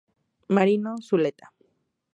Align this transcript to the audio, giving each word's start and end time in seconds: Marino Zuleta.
Marino 0.55 0.93
Zuleta. 1.07 1.47